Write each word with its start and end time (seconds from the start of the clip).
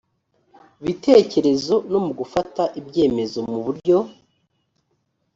bitekerezo 0.83 1.75
no 1.91 1.99
mu 2.05 2.11
gufata 2.19 2.63
ibyemezo 2.79 3.39
mu 3.49 3.57
buryo 3.65 3.97